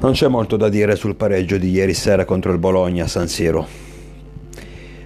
Non 0.00 0.12
c'è 0.12 0.28
molto 0.28 0.56
da 0.56 0.68
dire 0.68 0.94
sul 0.94 1.16
pareggio 1.16 1.58
di 1.58 1.70
ieri 1.70 1.92
sera 1.92 2.24
contro 2.24 2.52
il 2.52 2.58
Bologna 2.58 3.04
a 3.04 3.08
San 3.08 3.26
Siro. 3.26 3.66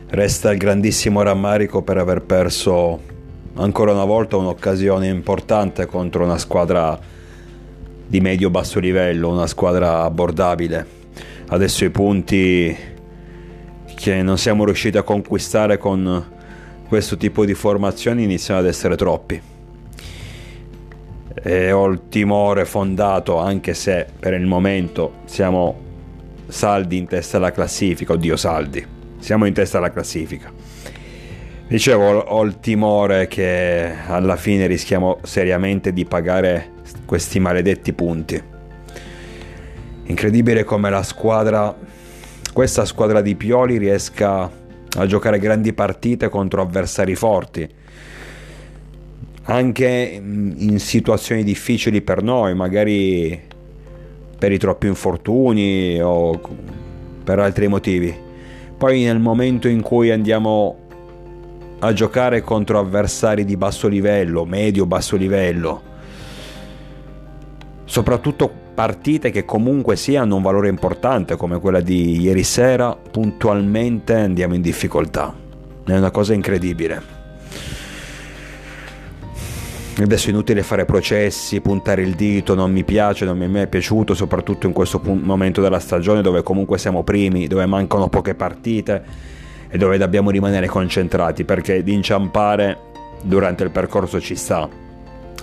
Resta 0.08 0.52
il 0.52 0.58
grandissimo 0.58 1.22
rammarico 1.22 1.80
per 1.80 1.96
aver 1.96 2.20
perso 2.20 3.00
ancora 3.54 3.92
una 3.92 4.04
volta 4.04 4.36
un'occasione 4.36 5.06
importante 5.08 5.86
contro 5.86 6.24
una 6.24 6.36
squadra 6.36 7.00
di 8.06 8.20
medio-basso 8.20 8.80
livello, 8.80 9.30
una 9.30 9.46
squadra 9.46 10.02
abbordabile. 10.02 10.86
Adesso 11.48 11.86
i 11.86 11.90
punti 11.90 12.76
che 13.94 14.22
non 14.22 14.36
siamo 14.36 14.66
riusciti 14.66 14.98
a 14.98 15.02
conquistare 15.02 15.78
con 15.78 16.22
questo 16.86 17.16
tipo 17.16 17.46
di 17.46 17.54
formazioni 17.54 18.24
iniziano 18.24 18.60
ad 18.60 18.66
essere 18.66 18.96
troppi 18.96 19.51
e 21.42 21.72
ho 21.72 21.86
il 21.86 22.08
timore 22.08 22.64
fondato, 22.64 23.38
anche 23.38 23.74
se 23.74 24.06
per 24.18 24.34
il 24.34 24.46
momento 24.46 25.20
siamo 25.24 25.90
saldi 26.48 26.96
in 26.96 27.06
testa 27.06 27.38
alla 27.38 27.52
classifica, 27.52 28.12
oddio 28.12 28.36
saldi, 28.36 28.84
siamo 29.18 29.46
in 29.46 29.54
testa 29.54 29.78
alla 29.78 29.90
classifica. 29.90 30.52
Dicevo, 31.66 32.18
ho 32.18 32.42
il 32.42 32.60
timore 32.60 33.28
che 33.28 33.90
alla 34.06 34.36
fine 34.36 34.66
rischiamo 34.66 35.18
seriamente 35.22 35.92
di 35.92 36.04
pagare 36.04 36.70
questi 37.06 37.40
maledetti 37.40 37.92
punti. 37.94 38.42
Incredibile 40.04 40.64
come 40.64 40.90
la 40.90 41.02
squadra, 41.02 41.74
questa 42.52 42.84
squadra 42.84 43.22
di 43.22 43.34
Pioli 43.36 43.78
riesca 43.78 44.50
a 44.94 45.06
giocare 45.06 45.38
grandi 45.38 45.72
partite 45.72 46.28
contro 46.28 46.60
avversari 46.60 47.14
forti 47.14 47.80
anche 49.44 50.20
in 50.22 50.78
situazioni 50.78 51.42
difficili 51.42 52.00
per 52.02 52.22
noi, 52.22 52.54
magari 52.54 53.40
per 54.38 54.52
i 54.52 54.58
troppi 54.58 54.86
infortuni 54.86 56.00
o 56.00 56.40
per 57.24 57.38
altri 57.38 57.68
motivi. 57.68 58.14
Poi 58.76 59.02
nel 59.04 59.18
momento 59.18 59.68
in 59.68 59.80
cui 59.80 60.10
andiamo 60.10 60.76
a 61.78 61.92
giocare 61.92 62.42
contro 62.42 62.78
avversari 62.78 63.44
di 63.44 63.56
basso 63.56 63.88
livello, 63.88 64.44
medio-basso 64.44 65.16
livello, 65.16 65.82
soprattutto 67.84 68.50
partite 68.74 69.30
che 69.30 69.44
comunque 69.44 69.96
sì 69.96 70.16
hanno 70.16 70.36
un 70.36 70.42
valore 70.42 70.68
importante 70.68 71.36
come 71.36 71.58
quella 71.58 71.80
di 71.80 72.20
ieri 72.20 72.42
sera, 72.42 72.96
puntualmente 72.96 74.14
andiamo 74.14 74.54
in 74.54 74.62
difficoltà. 74.62 75.34
È 75.84 75.96
una 75.96 76.10
cosa 76.10 76.32
incredibile. 76.34 77.20
Adesso 79.94 80.28
è 80.28 80.30
inutile 80.30 80.62
fare 80.62 80.86
processi, 80.86 81.60
puntare 81.60 82.00
il 82.02 82.14
dito, 82.14 82.54
non 82.54 82.72
mi 82.72 82.82
piace, 82.82 83.26
non 83.26 83.36
mi 83.36 83.44
è 83.44 83.48
mai 83.48 83.68
piaciuto, 83.68 84.14
soprattutto 84.14 84.66
in 84.66 84.72
questo 84.72 85.00
momento 85.04 85.60
della 85.60 85.78
stagione 85.78 86.22
dove 86.22 86.42
comunque 86.42 86.78
siamo 86.78 87.02
primi, 87.02 87.46
dove 87.46 87.66
mancano 87.66 88.08
poche 88.08 88.34
partite 88.34 89.04
e 89.68 89.76
dove 89.76 89.98
dobbiamo 89.98 90.30
rimanere 90.30 90.66
concentrati 90.66 91.44
perché 91.44 91.82
di 91.82 91.92
inciampare 91.92 92.78
durante 93.22 93.64
il 93.64 93.70
percorso 93.70 94.18
ci 94.18 94.34
sta. 94.34 94.68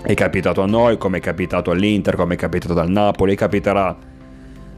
È 0.02 0.14
capitato 0.16 0.62
a 0.62 0.66
noi, 0.66 0.98
come 0.98 1.20
è 1.20 1.22
capitato 1.22 1.70
all'Inter, 1.70 2.16
come 2.16 2.34
è 2.34 2.38
capitato 2.38 2.78
al 2.80 2.90
Napoli, 2.90 3.36
capiterà 3.36 3.96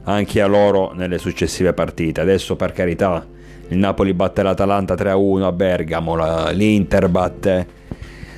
anche 0.04 0.42
a 0.42 0.48
loro 0.48 0.92
nelle 0.94 1.18
successive 1.18 1.74
partite. 1.74 2.20
Adesso 2.20 2.56
per 2.58 2.74
carità, 2.74 3.26
il 3.70 3.78
Napoli 3.78 4.14
batte 4.14 4.44
l'Atalanta 4.44 4.96
3-1 4.96 5.44
a 5.44 5.52
Bergamo, 5.54 6.50
l'Inter 6.52 7.08
batte 7.08 7.80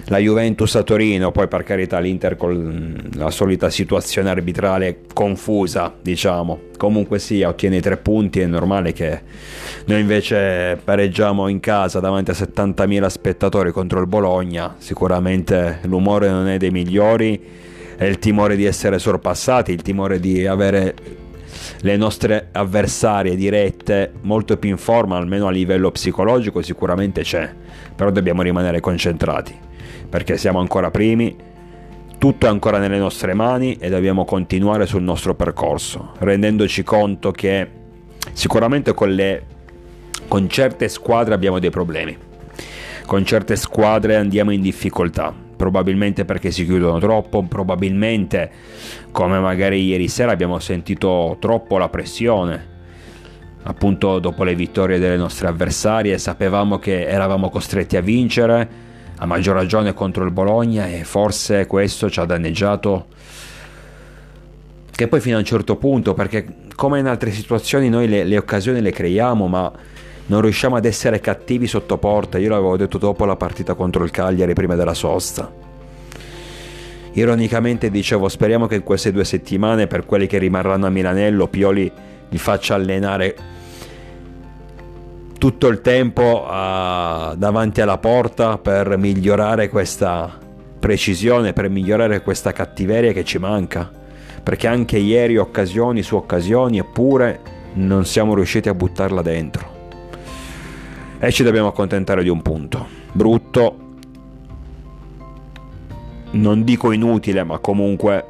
la 0.07 0.17
Juventus 0.17 0.75
a 0.75 0.83
Torino, 0.83 1.31
poi 1.31 1.47
per 1.47 1.63
carità 1.63 1.99
l'Inter 1.99 2.35
con 2.35 3.09
la 3.15 3.31
solita 3.31 3.69
situazione 3.69 4.29
arbitrale 4.29 4.99
confusa, 5.13 5.93
diciamo. 6.01 6.71
Comunque 6.77 7.19
sia, 7.19 7.47
ottiene 7.47 7.77
i 7.77 7.81
tre 7.81 7.97
punti, 7.97 8.41
è 8.41 8.45
normale 8.45 8.91
che 8.91 9.21
noi 9.85 10.01
invece 10.01 10.79
pareggiamo 10.83 11.47
in 11.47 11.59
casa 11.59 11.99
davanti 11.99 12.31
a 12.31 12.33
70.000 12.33 13.05
spettatori 13.07 13.71
contro 13.71 14.01
il 14.01 14.07
Bologna, 14.07 14.75
sicuramente 14.77 15.79
l'umore 15.83 16.29
non 16.29 16.47
è 16.47 16.57
dei 16.57 16.71
migliori, 16.71 17.41
è 17.95 18.05
il 18.05 18.19
timore 18.19 18.55
di 18.55 18.65
essere 18.65 18.99
sorpassati, 18.99 19.71
il 19.71 19.81
timore 19.81 20.19
di 20.19 20.45
avere 20.45 20.95
le 21.81 21.95
nostre 21.95 22.49
avversarie 22.51 23.35
dirette 23.35 24.11
molto 24.21 24.57
più 24.57 24.69
in 24.69 24.77
forma, 24.77 25.15
almeno 25.17 25.47
a 25.47 25.51
livello 25.51 25.91
psicologico, 25.91 26.61
sicuramente 26.61 27.21
c'è, 27.21 27.49
però 27.95 28.09
dobbiamo 28.11 28.41
rimanere 28.41 28.81
concentrati 28.81 29.71
perché 30.13 30.37
siamo 30.37 30.59
ancora 30.59 30.91
primi, 30.91 31.35
tutto 32.19 32.45
è 32.45 32.49
ancora 32.49 32.77
nelle 32.77 32.99
nostre 32.99 33.33
mani 33.33 33.77
e 33.79 33.89
dobbiamo 33.89 34.25
continuare 34.25 34.85
sul 34.85 35.01
nostro 35.01 35.33
percorso, 35.33 36.11
rendendoci 36.19 36.83
conto 36.83 37.31
che 37.31 37.67
sicuramente 38.31 38.93
con, 38.93 39.11
le, 39.11 39.43
con 40.27 40.47
certe 40.47 40.87
squadre 40.87 41.33
abbiamo 41.33 41.57
dei 41.57 41.71
problemi, 41.71 42.15
con 43.07 43.25
certe 43.25 43.55
squadre 43.55 44.15
andiamo 44.15 44.51
in 44.51 44.61
difficoltà, 44.61 45.33
probabilmente 45.55 46.25
perché 46.25 46.51
si 46.51 46.63
chiudono 46.63 46.99
troppo, 46.99 47.41
probabilmente 47.41 48.51
come 49.09 49.39
magari 49.39 49.83
ieri 49.83 50.07
sera 50.09 50.31
abbiamo 50.31 50.59
sentito 50.59 51.37
troppo 51.39 51.79
la 51.79 51.89
pressione. 51.89 52.67
Appunto 53.63 54.19
dopo 54.19 54.43
le 54.43 54.53
vittorie 54.53 54.99
delle 54.99 55.17
nostre 55.17 55.47
avversarie 55.47 56.19
sapevamo 56.19 56.77
che 56.77 57.07
eravamo 57.07 57.49
costretti 57.49 57.97
a 57.97 58.01
vincere, 58.01 58.91
a 59.23 59.25
maggior 59.25 59.55
ragione 59.55 59.93
contro 59.93 60.25
il 60.25 60.31
Bologna 60.31 60.85
e 60.85 61.05
forse 61.05 61.65
questo 61.65 62.09
ci 62.09 62.19
ha 62.19 62.25
danneggiato 62.25 63.05
che 64.91 65.07
poi 65.07 65.21
fino 65.21 65.37
a 65.37 65.39
un 65.39 65.45
certo 65.45 65.77
punto 65.77 66.13
perché 66.13 66.45
come 66.75 66.99
in 66.99 67.07
altre 67.07 67.31
situazioni 67.31 67.87
noi 67.87 68.09
le, 68.09 68.25
le 68.25 68.37
occasioni 68.37 68.81
le 68.81 68.91
creiamo 68.91 69.47
ma 69.47 69.71
non 70.25 70.41
riusciamo 70.41 70.75
ad 70.75 70.83
essere 70.85 71.19
cattivi 71.21 71.67
sotto 71.67 71.97
porta. 71.97 72.37
Io 72.37 72.49
l'avevo 72.49 72.75
detto 72.75 72.97
dopo 72.97 73.23
la 73.25 73.35
partita 73.35 73.73
contro 73.75 74.03
il 74.03 74.11
Cagliari 74.11 74.53
prima 74.53 74.75
della 74.75 74.93
sosta. 74.93 75.51
Ironicamente 77.13 77.89
dicevo 77.89 78.27
speriamo 78.27 78.67
che 78.67 78.75
in 78.75 78.83
queste 78.83 79.13
due 79.13 79.23
settimane 79.23 79.87
per 79.87 80.05
quelli 80.05 80.27
che 80.27 80.37
rimarranno 80.37 80.85
a 80.85 80.89
Milanello 80.89 81.47
Pioli 81.47 81.89
li 82.27 82.37
faccia 82.37 82.75
allenare 82.75 83.35
tutto 85.43 85.67
il 85.67 85.81
tempo 85.81 86.45
uh, 86.47 87.35
davanti 87.35 87.81
alla 87.81 87.97
porta 87.97 88.57
per 88.57 88.95
migliorare 88.95 89.67
questa 89.67 90.39
precisione, 90.79 91.51
per 91.51 91.67
migliorare 91.67 92.21
questa 92.21 92.53
cattiveria 92.53 93.11
che 93.11 93.25
ci 93.25 93.39
manca. 93.39 93.91
Perché 94.41 94.69
anche 94.69 94.97
ieri 94.97 95.35
occasioni 95.35 96.01
su 96.01 96.15
occasioni 96.15 96.77
eppure 96.77 97.41
non 97.73 98.05
siamo 98.05 98.35
riusciti 98.35 98.69
a 98.69 98.73
buttarla 98.73 99.21
dentro. 99.21 99.67
E 101.19 101.29
ci 101.33 101.43
dobbiamo 101.43 101.67
accontentare 101.67 102.23
di 102.23 102.29
un 102.29 102.41
punto. 102.41 102.87
Brutto, 103.11 103.77
non 106.31 106.63
dico 106.63 106.93
inutile, 106.93 107.43
ma 107.43 107.57
comunque 107.57 108.27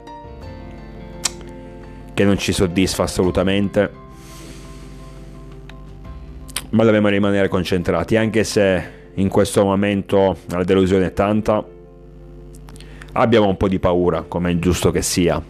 che 2.15 2.23
non 2.23 2.39
ci 2.39 2.51
soddisfa 2.53 3.03
assolutamente 3.03 4.01
ma 6.73 6.83
dobbiamo 6.83 7.07
rimanere 7.07 7.47
concentrati, 7.49 8.15
anche 8.15 8.43
se 8.43 8.83
in 9.13 9.29
questo 9.29 9.63
momento 9.63 10.37
la 10.47 10.63
delusione 10.63 11.07
è 11.07 11.13
tanta. 11.13 11.63
Abbiamo 13.13 13.47
un 13.47 13.57
po' 13.57 13.67
di 13.67 13.77
paura, 13.77 14.23
come 14.27 14.51
è 14.51 14.55
giusto 14.57 14.89
che 14.89 15.03
sia, 15.03 15.41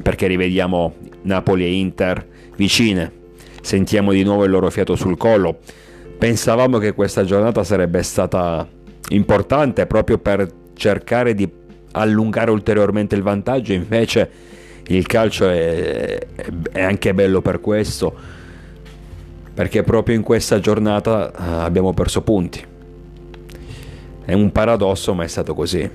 perché 0.00 0.26
rivediamo 0.26 0.94
Napoli 1.22 1.64
e 1.64 1.72
Inter 1.74 2.26
vicine, 2.56 3.12
sentiamo 3.60 4.12
di 4.12 4.22
nuovo 4.22 4.44
il 4.44 4.50
loro 4.50 4.70
fiato 4.70 4.96
sul 4.96 5.18
collo. 5.18 5.58
Pensavamo 6.16 6.78
che 6.78 6.94
questa 6.94 7.24
giornata 7.24 7.62
sarebbe 7.62 8.02
stata 8.02 8.66
importante 9.10 9.84
proprio 9.84 10.16
per 10.16 10.50
cercare 10.72 11.34
di 11.34 11.46
allungare 11.92 12.50
ulteriormente 12.50 13.14
il 13.14 13.22
vantaggio, 13.22 13.74
invece 13.74 14.30
il 14.86 15.06
calcio 15.06 15.50
è, 15.50 16.18
è 16.72 16.82
anche 16.82 17.12
bello 17.12 17.42
per 17.42 17.60
questo 17.60 18.36
perché 19.56 19.82
proprio 19.82 20.14
in 20.14 20.22
questa 20.22 20.60
giornata 20.60 21.30
eh, 21.30 21.34
abbiamo 21.64 21.94
perso 21.94 22.20
punti. 22.20 22.62
È 24.22 24.34
un 24.34 24.52
paradosso, 24.52 25.14
ma 25.14 25.24
è 25.24 25.28
stato 25.28 25.54
così. 25.54 25.88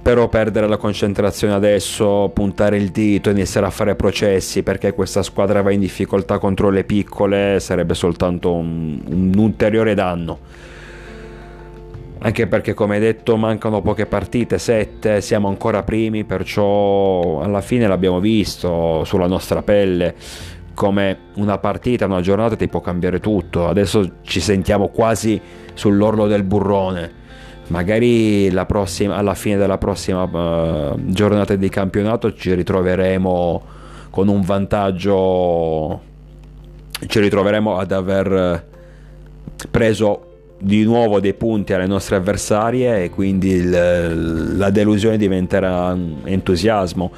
Però 0.00 0.28
perdere 0.28 0.66
la 0.66 0.78
concentrazione 0.78 1.52
adesso, 1.52 2.30
puntare 2.32 2.78
il 2.78 2.88
dito, 2.88 3.28
iniziare 3.28 3.66
a 3.66 3.70
fare 3.70 3.96
processi 3.96 4.62
perché 4.62 4.94
questa 4.94 5.22
squadra 5.22 5.60
va 5.60 5.72
in 5.72 5.80
difficoltà 5.80 6.38
contro 6.38 6.70
le 6.70 6.84
piccole 6.84 7.60
sarebbe 7.60 7.92
soltanto 7.92 8.54
un, 8.54 8.98
un 9.04 9.34
ulteriore 9.36 9.92
danno. 9.92 10.38
Anche 12.20 12.46
perché, 12.46 12.72
come 12.72 12.98
detto, 12.98 13.36
mancano 13.36 13.82
poche 13.82 14.06
partite, 14.06 14.56
sette, 14.58 15.20
siamo 15.20 15.48
ancora 15.48 15.82
primi, 15.82 16.24
perciò 16.24 17.42
alla 17.42 17.60
fine 17.60 17.86
l'abbiamo 17.86 18.20
visto 18.20 19.04
sulla 19.04 19.26
nostra 19.26 19.62
pelle 19.62 20.56
come 20.78 21.18
una 21.34 21.58
partita, 21.58 22.06
una 22.06 22.20
giornata 22.20 22.54
ti 22.54 22.68
può 22.68 22.80
cambiare 22.80 23.18
tutto. 23.18 23.66
Adesso 23.66 24.18
ci 24.22 24.38
sentiamo 24.38 24.90
quasi 24.90 25.40
sull'orlo 25.74 26.28
del 26.28 26.44
burrone. 26.44 27.10
magari 27.66 28.48
prossima, 28.64 29.16
alla 29.16 29.34
fine 29.34 29.56
della 29.56 29.76
prossima 29.76 30.22
uh, 30.22 30.94
giornata 31.06 31.56
di 31.56 31.68
campionato 31.68 32.32
ci 32.32 32.54
ritroveremo 32.54 33.62
con 34.10 34.28
un 34.28 34.40
vantaggio 34.40 36.00
ci 37.06 37.18
ritroveremo 37.18 37.76
ad 37.76 37.90
aver 37.90 38.64
preso 39.72 40.26
di 40.60 40.84
nuovo 40.84 41.18
dei 41.18 41.34
punti 41.34 41.72
alle 41.72 41.86
nostre 41.86 42.14
avversarie 42.14 43.02
e 43.02 43.10
quindi 43.10 43.50
il, 43.50 44.56
la 44.56 44.70
delusione 44.70 45.16
diventerà 45.16 45.96
entusiasmo. 46.22 47.10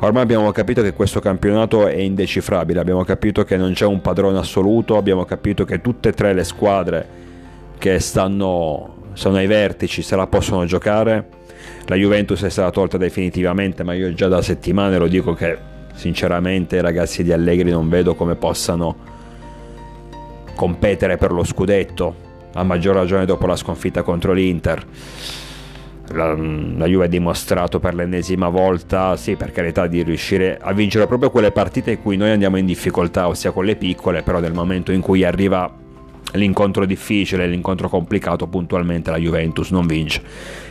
Ormai 0.00 0.22
abbiamo 0.22 0.50
capito 0.50 0.82
che 0.82 0.92
questo 0.92 1.20
campionato 1.20 1.86
è 1.86 1.96
indecifrabile, 1.96 2.80
abbiamo 2.80 3.04
capito 3.04 3.44
che 3.44 3.56
non 3.56 3.72
c'è 3.72 3.86
un 3.86 4.00
padrone 4.00 4.38
assoluto, 4.38 4.96
abbiamo 4.96 5.24
capito 5.24 5.64
che 5.64 5.80
tutte 5.80 6.10
e 6.10 6.12
tre 6.12 6.34
le 6.34 6.44
squadre 6.44 7.22
che 7.78 7.98
stanno 8.00 9.02
sono 9.14 9.36
ai 9.36 9.46
vertici 9.46 10.02
se 10.02 10.16
la 10.16 10.26
possono 10.26 10.64
giocare. 10.64 11.28
La 11.86 11.94
Juventus 11.96 12.42
è 12.42 12.50
stata 12.50 12.70
tolta 12.70 12.98
definitivamente, 12.98 13.82
ma 13.82 13.94
io 13.94 14.12
già 14.12 14.28
da 14.28 14.42
settimane 14.42 14.98
lo 14.98 15.06
dico 15.06 15.32
che 15.32 15.56
sinceramente 15.94 16.80
ragazzi 16.80 17.22
di 17.22 17.32
Allegri 17.32 17.70
non 17.70 17.88
vedo 17.88 18.14
come 18.14 18.34
possano 18.34 18.96
competere 20.54 21.16
per 21.16 21.32
lo 21.32 21.44
scudetto 21.44 22.14
a 22.54 22.62
maggior 22.62 22.94
ragione 22.94 23.24
dopo 23.26 23.46
la 23.46 23.56
sconfitta 23.56 24.02
contro 24.02 24.32
l'Inter. 24.32 24.84
La, 26.08 26.34
la, 26.34 26.86
Juve 26.86 27.06
ha 27.06 27.08
dimostrato 27.08 27.80
per 27.80 27.94
l'ennesima 27.94 28.48
volta, 28.48 29.16
sì, 29.16 29.36
per 29.36 29.52
carità, 29.52 29.86
di 29.86 30.02
riuscire 30.02 30.58
a 30.60 30.72
vincere 30.72 31.06
proprio 31.06 31.30
quelle 31.30 31.50
partite 31.50 31.92
in 31.92 32.02
cui 32.02 32.16
noi 32.16 32.30
andiamo 32.30 32.56
in 32.56 32.66
difficoltà, 32.66 33.26
ossia 33.26 33.52
con 33.52 33.64
le 33.64 33.76
piccole, 33.76 34.22
però 34.22 34.38
nel 34.38 34.52
momento 34.52 34.92
in 34.92 35.00
cui 35.00 35.24
arriva 35.24 35.82
l'incontro 36.32 36.84
difficile, 36.84 37.46
l'incontro 37.46 37.88
complicato, 37.88 38.46
puntualmente 38.46 39.10
la 39.10 39.16
Juventus 39.16 39.70
non 39.70 39.86
vince. 39.86 40.22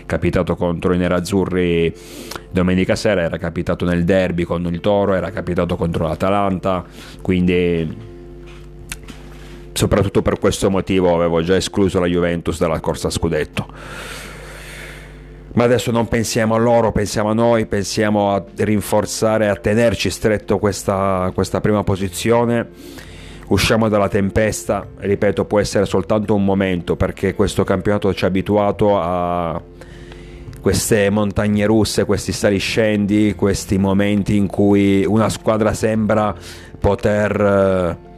Capitato 0.06 0.56
contro 0.56 0.94
i 0.94 0.98
nerazzurri 0.98 1.94
domenica 2.52 2.96
sera, 2.96 3.22
era 3.22 3.38
capitato 3.38 3.86
nel 3.86 4.04
derby 4.04 4.44
con 4.44 4.66
il 4.66 4.80
Toro, 4.82 5.14
era 5.14 5.32
capitato 5.32 5.76
contro 5.76 6.08
l'Atalanta, 6.08 6.84
quindi 7.22 8.12
soprattutto 9.74 10.22
per 10.22 10.38
questo 10.40 10.70
motivo 10.70 11.16
avevo 11.16 11.42
già 11.42 11.56
escluso 11.56 12.00
la 12.00 12.06
Juventus 12.06 12.60
dalla 12.60 12.80
corsa 12.80 13.10
scudetto. 13.10 13.68
Ma 15.54 15.66
adesso 15.66 15.92
non 15.92 16.08
pensiamo 16.08 16.56
a 16.56 16.58
loro, 16.58 16.92
pensiamo 16.92 17.30
a 17.30 17.34
noi, 17.34 17.68
pensiamo 17.68 18.34
a 18.34 18.44
rinforzare, 18.56 19.50
a 19.50 19.56
tenerci 19.56 20.10
stretto 20.10 20.58
questa, 20.58 21.32
questa 21.34 21.62
prima 21.62 21.84
posizione. 21.84 22.68
Usciamo 23.50 23.88
dalla 23.88 24.10
tempesta, 24.10 24.84
ripeto, 24.98 25.46
può 25.46 25.60
essere 25.60 25.86
soltanto 25.86 26.34
un 26.34 26.44
momento 26.44 26.96
perché 26.96 27.36
questo 27.36 27.64
campionato 27.64 28.12
ci 28.16 28.24
ha 28.24 28.28
abituato 28.28 29.00
a 29.00 29.62
queste 30.60 31.10
montagne 31.12 31.66
russe, 31.66 32.06
questi 32.06 32.32
saliscendi, 32.32 33.36
questi 33.36 33.78
momenti 33.78 34.36
in 34.38 34.48
cui 34.48 35.06
una 35.06 35.30
squadra 35.30 35.74
sembra 35.74 36.34
poter 36.80 38.12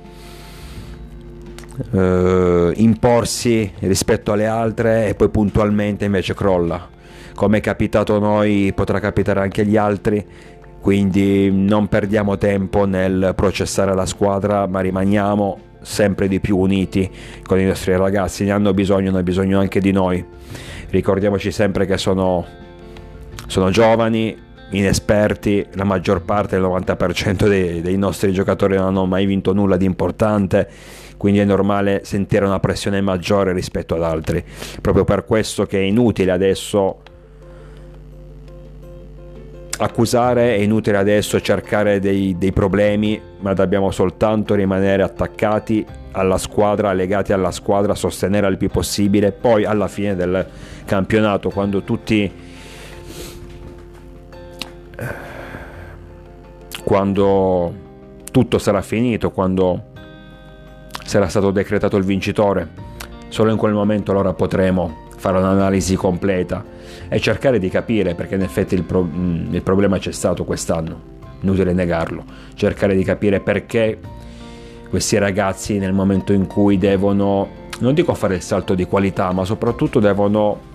eh, 1.92 2.72
imporsi 2.76 3.72
rispetto 3.80 4.32
alle 4.32 4.46
altre 4.46 5.08
e 5.08 5.16
poi 5.16 5.30
puntualmente 5.30 6.06
invece 6.06 6.34
crolla. 6.34 6.90
Come 7.34 7.58
è 7.58 7.62
capitato 7.62 8.16
a 8.16 8.20
noi 8.20 8.72
potrà 8.74 9.00
capitare 9.00 9.42
anche 9.42 9.62
agli 9.62 9.76
altri, 9.76 10.26
quindi 10.80 11.52
non 11.52 11.88
perdiamo 11.88 12.38
tempo 12.38 12.86
nel 12.86 13.34
processare 13.36 13.94
la 13.94 14.06
squadra, 14.06 14.68
ma 14.68 14.80
rimaniamo 14.80 15.60
sempre 15.82 16.28
di 16.28 16.40
più 16.40 16.58
uniti 16.58 17.10
con 17.44 17.60
i 17.60 17.66
nostri 17.66 17.96
ragazzi, 17.96 18.44
ne 18.46 18.52
hanno 18.52 18.74
bisogno, 18.74 19.10
hanno 19.10 19.24
bisogno 19.24 19.60
anche 19.60 19.80
di 19.80 19.92
noi. 19.92 20.24
Ricordiamoci 20.90 21.52
sempre 21.52 21.86
che 21.86 21.98
sono, 21.98 22.46
sono 23.48 23.70
giovani, 23.70 24.36
inesperti, 24.70 25.66
la 25.74 25.84
maggior 25.84 26.24
parte, 26.24 26.56
il 26.56 26.62
90% 26.62 27.48
dei, 27.48 27.82
dei 27.82 27.98
nostri 27.98 28.32
giocatori 28.32 28.76
non 28.76 28.88
hanno 28.88 29.06
mai 29.06 29.26
vinto 29.26 29.54
nulla 29.54 29.78
di 29.78 29.86
importante 29.86 30.70
quindi 31.26 31.42
è 31.42 31.46
normale 31.46 32.02
sentire 32.04 32.46
una 32.46 32.60
pressione 32.60 33.02
maggiore 33.02 33.52
rispetto 33.52 33.96
ad 33.96 34.04
altri. 34.04 34.44
Proprio 34.80 35.06
per 35.06 35.26
questo 35.26 35.66
che 35.66 35.80
è 35.80 35.82
inutile 35.82 36.30
adesso 36.30 37.00
accusare, 39.80 40.56
è 40.56 40.60
inutile 40.60 40.98
adesso 40.98 41.42
cercare 41.42 42.00
dei, 42.00 42.36
dei 42.38 42.52
problemi, 42.52 43.20
ma 43.40 43.54
dobbiamo 43.54 43.90
soltanto 43.90 44.54
rimanere 44.54 45.02
attaccati 45.02 45.84
alla 46.12 46.38
squadra, 46.38 46.94
legati 46.94 47.34
alla 47.34 47.50
squadra, 47.50 47.96
sostenere 47.96 48.48
il 48.48 48.58
più 48.58 48.70
possibile. 48.70 49.32
Poi 49.32 49.66
alla 49.66 49.88
fine 49.88 50.16
del 50.16 50.46
campionato, 50.86 51.50
quando 51.50 51.82
tutti... 51.82 52.32
quando 56.84 57.74
tutto 58.30 58.60
sarà 58.60 58.84
finito, 58.84 59.32
quando 59.32 59.94
sarà 61.06 61.28
stato 61.28 61.52
decretato 61.52 61.98
il 61.98 62.04
vincitore. 62.04 62.68
Solo 63.30 63.52
in 63.52 63.58
quel 63.58 63.74
momento 63.74 64.12
allora 64.12 64.34
potremo 64.34 65.04
fare 65.16 65.38
un'analisi 65.38 65.96
completa 65.96 66.64
e 67.08 67.20
cercare 67.20 67.60
di 67.60 67.70
capire, 67.70 68.16
perché 68.16 68.36
in 68.36 68.42
effetti 68.42 68.76
il, 68.76 68.84
pro- 68.84 69.04
mm, 69.04 69.54
il 69.54 69.62
problema 69.62 69.98
c'è 69.98 70.12
stato 70.12 70.44
quest'anno, 70.44 71.02
inutile 71.42 71.74
negarlo, 71.74 72.24
cercare 72.56 72.96
di 72.96 73.04
capire 73.04 73.40
perché 73.40 73.98
questi 74.90 75.18
ragazzi 75.18 75.78
nel 75.78 75.94
momento 75.94 76.34
in 76.34 76.48
cui 76.48 76.78
devono, 76.78 77.48
non 77.80 77.94
dico 77.94 78.14
fare 78.14 78.36
il 78.36 78.42
salto 78.42 78.74
di 78.74 78.86
qualità, 78.86 79.32
ma 79.32 79.46
soprattutto 79.46 80.00
devono 80.00 80.74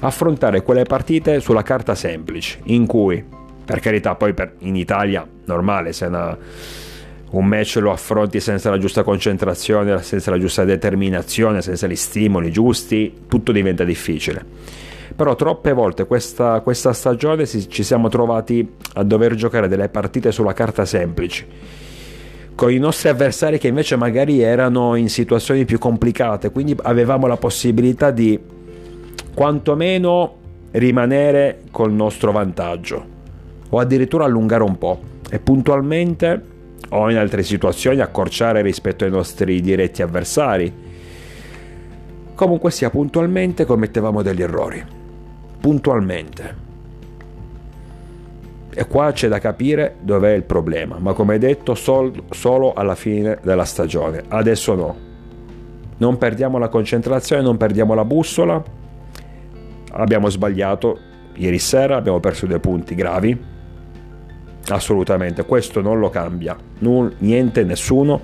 affrontare 0.00 0.62
quelle 0.62 0.84
partite 0.84 1.40
sulla 1.40 1.62
carta 1.62 1.94
semplice, 1.94 2.60
in 2.64 2.86
cui, 2.86 3.24
per 3.64 3.80
carità, 3.80 4.14
poi 4.14 4.32
per, 4.34 4.54
in 4.60 4.76
Italia 4.76 5.26
normale, 5.44 5.92
se 5.92 6.06
una 6.06 6.36
un 7.30 7.46
match 7.46 7.76
lo 7.76 7.90
affronti 7.90 8.40
senza 8.40 8.70
la 8.70 8.78
giusta 8.78 9.02
concentrazione, 9.02 10.02
senza 10.02 10.30
la 10.30 10.38
giusta 10.38 10.64
determinazione, 10.64 11.60
senza 11.60 11.86
gli 11.86 11.96
stimoli 11.96 12.50
giusti, 12.50 13.24
tutto 13.28 13.52
diventa 13.52 13.84
difficile. 13.84 14.42
Però 15.14 15.34
troppe 15.34 15.72
volte 15.72 16.06
questa, 16.06 16.60
questa 16.60 16.92
stagione 16.92 17.44
si, 17.44 17.68
ci 17.68 17.82
siamo 17.82 18.08
trovati 18.08 18.66
a 18.94 19.02
dover 19.02 19.34
giocare 19.34 19.68
delle 19.68 19.88
partite 19.88 20.32
sulla 20.32 20.52
carta 20.52 20.84
semplici, 20.84 21.44
con 22.54 22.70
i 22.70 22.78
nostri 22.78 23.08
avversari 23.08 23.58
che 23.58 23.68
invece 23.68 23.96
magari 23.96 24.40
erano 24.40 24.94
in 24.94 25.08
situazioni 25.08 25.64
più 25.64 25.78
complicate, 25.78 26.50
quindi 26.50 26.76
avevamo 26.82 27.26
la 27.26 27.36
possibilità 27.36 28.10
di 28.10 28.38
quantomeno 29.34 30.36
rimanere 30.72 31.62
col 31.70 31.92
nostro 31.92 32.32
vantaggio 32.32 33.16
o 33.68 33.78
addirittura 33.78 34.24
allungare 34.24 34.62
un 34.62 34.78
po' 34.78 35.00
e 35.30 35.38
puntualmente 35.38 36.56
o 36.90 37.10
in 37.10 37.16
altre 37.16 37.42
situazioni 37.42 38.00
accorciare 38.00 38.62
rispetto 38.62 39.04
ai 39.04 39.10
nostri 39.10 39.60
diretti 39.60 40.02
avversari. 40.02 40.72
Comunque 42.34 42.70
sia, 42.70 42.90
puntualmente 42.90 43.64
commettevamo 43.64 44.22
degli 44.22 44.42
errori. 44.42 44.84
Puntualmente. 45.60 46.66
E 48.70 48.86
qua 48.86 49.10
c'è 49.10 49.26
da 49.28 49.40
capire 49.40 49.96
dov'è 50.00 50.32
il 50.32 50.44
problema, 50.44 50.98
ma 50.98 51.12
come 51.12 51.38
detto 51.38 51.74
sol- 51.74 52.22
solo 52.30 52.74
alla 52.74 52.94
fine 52.94 53.38
della 53.42 53.64
stagione. 53.64 54.22
Adesso 54.28 54.74
no. 54.74 54.96
Non 55.96 56.16
perdiamo 56.16 56.58
la 56.58 56.68
concentrazione, 56.68 57.42
non 57.42 57.56
perdiamo 57.56 57.94
la 57.94 58.04
bussola. 58.04 58.62
Abbiamo 59.90 60.28
sbagliato 60.28 60.98
ieri 61.34 61.58
sera, 61.58 61.96
abbiamo 61.96 62.20
perso 62.20 62.46
due 62.46 62.60
punti 62.60 62.94
gravi, 62.94 63.36
assolutamente, 64.74 65.44
questo 65.44 65.80
non 65.80 65.98
lo 65.98 66.10
cambia, 66.10 66.56
Null, 66.78 67.14
niente, 67.18 67.64
nessuno, 67.64 68.20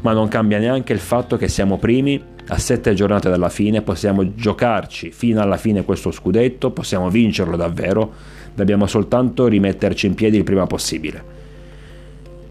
ma 0.00 0.12
non 0.12 0.28
cambia 0.28 0.58
neanche 0.58 0.92
il 0.92 0.98
fatto 0.98 1.36
che 1.36 1.48
siamo 1.48 1.78
primi 1.78 2.22
a 2.48 2.58
sette 2.58 2.94
giornate 2.94 3.28
dalla 3.28 3.48
fine, 3.48 3.82
possiamo 3.82 4.34
giocarci 4.34 5.10
fino 5.10 5.40
alla 5.40 5.56
fine 5.56 5.84
questo 5.84 6.10
scudetto, 6.10 6.70
possiamo 6.70 7.08
vincerlo 7.08 7.56
davvero, 7.56 8.12
dobbiamo 8.54 8.86
soltanto 8.86 9.46
rimetterci 9.46 10.06
in 10.06 10.14
piedi 10.14 10.36
il 10.36 10.44
prima 10.44 10.66
possibile. 10.66 11.40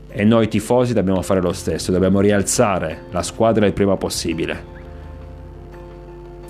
E 0.09 0.23
noi 0.23 0.47
tifosi 0.47 0.93
dobbiamo 0.93 1.21
fare 1.21 1.41
lo 1.41 1.53
stesso, 1.53 1.91
dobbiamo 1.91 2.19
rialzare 2.19 3.03
la 3.11 3.21
squadra 3.21 3.65
il 3.65 3.73
prima 3.73 3.95
possibile, 3.97 4.63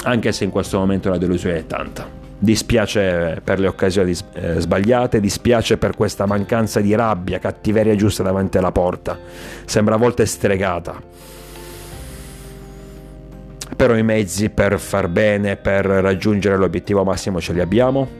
anche 0.03 0.31
se 0.31 0.43
in 0.43 0.49
questo 0.49 0.77
momento 0.77 1.09
la 1.09 1.17
delusione 1.17 1.57
è 1.57 1.67
tanta 1.67 2.20
dispiace 2.41 3.39
per 3.43 3.59
le 3.59 3.67
occasioni 3.67 4.15
eh, 4.33 4.59
sbagliate, 4.59 5.19
dispiace 5.19 5.77
per 5.77 5.95
questa 5.95 6.25
mancanza 6.25 6.81
di 6.81 6.95
rabbia, 6.95 7.37
cattiveria 7.37 7.95
giusta 7.95 8.23
davanti 8.23 8.57
alla 8.57 8.71
porta. 8.71 9.17
Sembra 9.65 9.95
a 9.95 9.97
volte 9.97 10.25
stregata. 10.25 10.99
Però 13.75 13.95
i 13.95 14.03
mezzi 14.03 14.49
per 14.49 14.79
far 14.79 15.07
bene, 15.07 15.55
per 15.55 15.85
raggiungere 15.85 16.57
l'obiettivo 16.57 17.03
massimo 17.03 17.39
ce 17.39 17.53
li 17.53 17.61
abbiamo. 17.61 18.19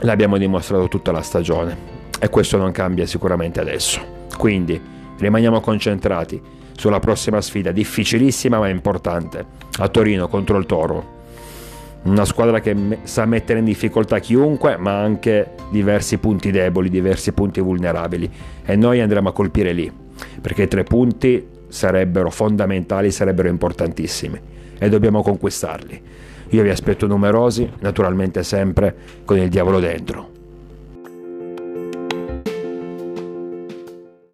L'abbiamo 0.00 0.36
dimostrato 0.36 0.88
tutta 0.88 1.10
la 1.10 1.22
stagione 1.22 1.94
e 2.20 2.28
questo 2.28 2.58
non 2.58 2.72
cambia 2.72 3.06
sicuramente 3.06 3.60
adesso. 3.60 4.26
Quindi 4.36 4.78
rimaniamo 5.18 5.60
concentrati 5.60 6.40
sulla 6.76 7.00
prossima 7.00 7.40
sfida, 7.40 7.72
difficilissima 7.72 8.58
ma 8.58 8.68
importante, 8.68 9.46
a 9.78 9.88
Torino 9.88 10.28
contro 10.28 10.58
il 10.58 10.66
Toro 10.66 11.15
una 12.06 12.24
squadra 12.24 12.60
che 12.60 12.74
sa 13.02 13.24
mettere 13.26 13.58
in 13.58 13.64
difficoltà 13.64 14.18
chiunque, 14.18 14.76
ma 14.76 15.00
anche 15.00 15.54
diversi 15.70 16.18
punti 16.18 16.50
deboli, 16.50 16.88
diversi 16.88 17.32
punti 17.32 17.60
vulnerabili. 17.60 18.30
E 18.64 18.76
noi 18.76 19.00
andremo 19.00 19.28
a 19.28 19.32
colpire 19.32 19.72
lì, 19.72 19.90
perché 20.40 20.62
i 20.62 20.68
tre 20.68 20.84
punti 20.84 21.44
sarebbero 21.68 22.30
fondamentali, 22.30 23.10
sarebbero 23.10 23.48
importantissimi 23.48 24.38
e 24.78 24.88
dobbiamo 24.88 25.22
conquistarli. 25.22 26.02
Io 26.50 26.62
vi 26.62 26.68
aspetto 26.68 27.06
numerosi, 27.06 27.68
naturalmente 27.80 28.42
sempre 28.42 28.94
con 29.24 29.38
il 29.38 29.48
diavolo 29.48 29.80
dentro. 29.80 30.35